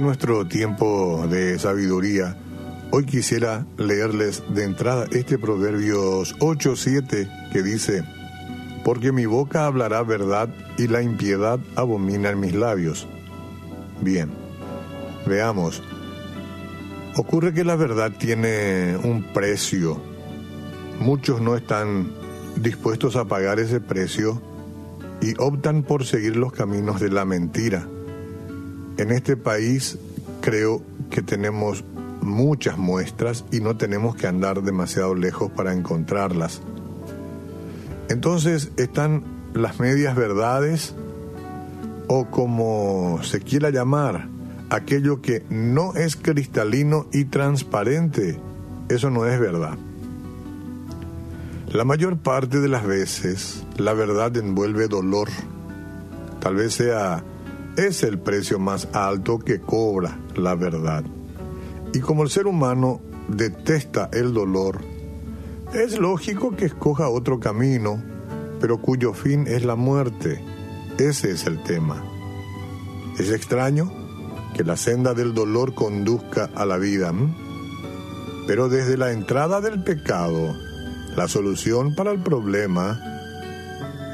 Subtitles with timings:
[0.00, 2.36] Nuestro tiempo de sabiduría,
[2.90, 8.02] hoy quisiera leerles de entrada este Proverbios 8.7 que dice,
[8.84, 13.06] Porque mi boca hablará verdad y la impiedad abomina en mis labios.
[14.00, 14.32] Bien,
[15.26, 15.80] veamos.
[17.16, 20.00] Ocurre que la verdad tiene un precio.
[20.98, 22.10] Muchos no están
[22.56, 24.42] dispuestos a pagar ese precio
[25.20, 27.86] y optan por seguir los caminos de la mentira.
[28.96, 29.98] En este país
[30.40, 31.84] creo que tenemos
[32.20, 36.62] muchas muestras y no tenemos que andar demasiado lejos para encontrarlas.
[38.08, 40.94] Entonces están las medias verdades
[42.06, 44.28] o como se quiera llamar,
[44.70, 48.38] aquello que no es cristalino y transparente.
[48.88, 49.76] Eso no es verdad.
[51.72, 55.28] La mayor parte de las veces la verdad envuelve dolor.
[56.40, 57.24] Tal vez sea
[57.76, 61.04] es el precio más alto que cobra la verdad.
[61.92, 64.80] Y como el ser humano detesta el dolor,
[65.72, 68.02] es lógico que escoja otro camino,
[68.60, 70.44] pero cuyo fin es la muerte.
[70.98, 72.04] Ese es el tema.
[73.18, 73.92] Es extraño
[74.54, 77.12] que la senda del dolor conduzca a la vida,
[78.46, 80.54] pero desde la entrada del pecado,
[81.16, 83.00] la solución para el problema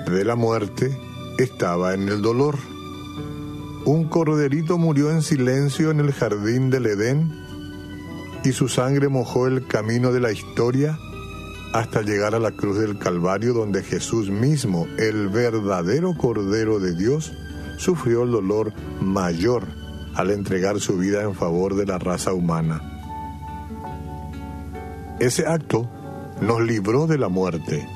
[0.07, 0.99] de la muerte
[1.39, 2.57] estaba en el dolor.
[3.85, 7.33] Un corderito murió en silencio en el jardín del Edén
[8.45, 10.99] y su sangre mojó el camino de la historia
[11.73, 17.33] hasta llegar a la cruz del Calvario donde Jesús mismo, el verdadero Cordero de Dios,
[17.79, 19.65] sufrió el dolor mayor
[20.15, 22.83] al entregar su vida en favor de la raza humana.
[25.21, 25.89] Ese acto
[26.41, 27.87] nos libró de la muerte.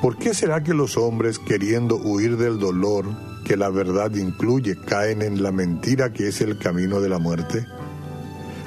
[0.00, 3.06] ¿Por qué será que los hombres, queriendo huir del dolor,
[3.44, 7.66] que la verdad incluye caen en la mentira que es el camino de la muerte?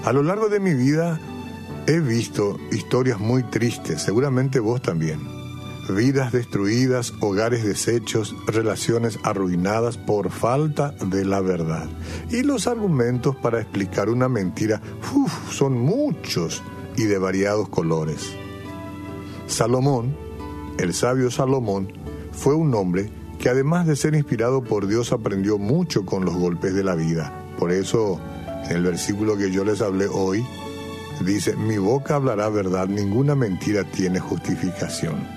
[0.03, 1.19] A lo largo de mi vida
[1.87, 5.19] he visto historias muy tristes, seguramente vos también.
[5.89, 11.87] Vidas destruidas, hogares deshechos, relaciones arruinadas por falta de la verdad.
[12.29, 14.81] Y los argumentos para explicar una mentira
[15.49, 16.63] son muchos
[16.97, 18.31] y de variados colores.
[19.47, 20.15] Salomón,
[20.77, 21.91] el sabio Salomón,
[22.31, 26.75] fue un hombre que además de ser inspirado por Dios aprendió mucho con los golpes
[26.75, 27.33] de la vida.
[27.57, 28.21] Por eso,
[28.69, 30.45] en el versículo que yo les hablé hoy,
[31.25, 35.27] dice, mi boca hablará verdad, ninguna mentira tiene justificación.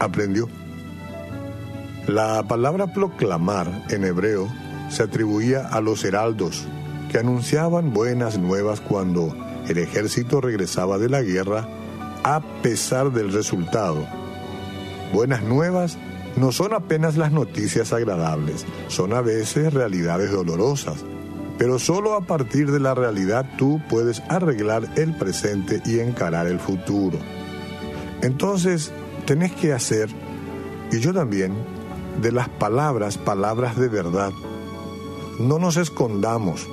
[0.00, 0.48] Aprendió.
[2.08, 4.48] La palabra proclamar en hebreo
[4.90, 6.66] se atribuía a los heraldos,
[7.08, 9.32] que anunciaban buenas nuevas cuando
[9.68, 11.68] el ejército regresaba de la guerra
[12.24, 14.17] a pesar del resultado.
[15.12, 15.98] Buenas nuevas
[16.36, 21.04] no son apenas las noticias agradables, son a veces realidades dolorosas,
[21.58, 26.60] pero solo a partir de la realidad tú puedes arreglar el presente y encarar el
[26.60, 27.18] futuro.
[28.22, 28.92] Entonces,
[29.24, 30.08] tenés que hacer,
[30.92, 31.54] y yo también,
[32.22, 34.32] de las palabras, palabras de verdad.
[35.40, 36.68] No nos escondamos,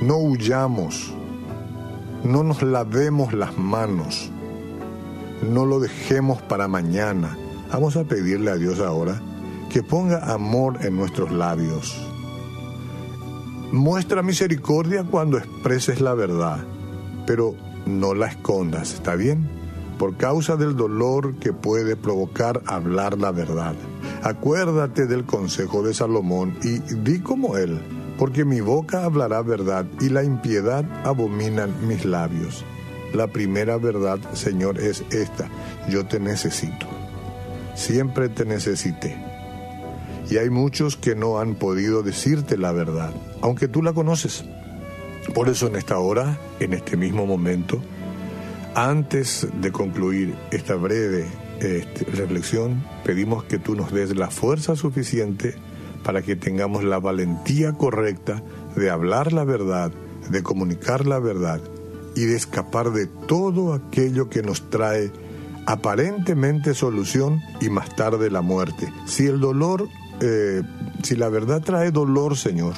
[0.00, 1.12] no huyamos,
[2.24, 4.30] no nos lavemos las manos,
[5.42, 7.36] no lo dejemos para mañana
[7.70, 9.20] Vamos a pedirle a Dios ahora
[9.70, 11.96] que ponga amor en nuestros labios.
[13.72, 16.64] Muestra misericordia cuando expreses la verdad,
[17.26, 17.54] pero
[17.84, 19.50] no la escondas, ¿está bien?
[19.98, 23.74] Por causa del dolor que puede provocar hablar la verdad.
[24.22, 27.82] Acuérdate del consejo de Salomón y di como él,
[28.18, 32.64] porque mi boca hablará verdad y la impiedad abominan mis labios.
[33.12, 35.48] La primera verdad, Señor, es esta,
[35.88, 36.86] yo te necesito
[37.78, 39.16] siempre te necesité.
[40.28, 44.44] Y hay muchos que no han podido decirte la verdad, aunque tú la conoces.
[45.32, 47.80] Por eso en esta hora, en este mismo momento,
[48.74, 51.26] antes de concluir esta breve
[51.60, 55.54] este, reflexión, pedimos que tú nos des la fuerza suficiente
[56.02, 58.42] para que tengamos la valentía correcta
[58.76, 59.92] de hablar la verdad,
[60.30, 61.60] de comunicar la verdad
[62.14, 65.12] y de escapar de todo aquello que nos trae
[65.66, 68.92] aparentemente solución y más tarde la muerte.
[69.06, 69.88] Si el dolor,
[70.20, 70.62] eh,
[71.02, 72.74] si la verdad trae dolor, Señor,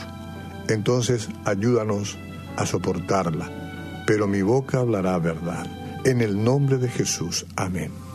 [0.68, 2.18] entonces ayúdanos
[2.56, 4.04] a soportarla.
[4.06, 5.66] Pero mi boca hablará verdad.
[6.04, 7.46] En el nombre de Jesús.
[7.56, 8.09] Amén.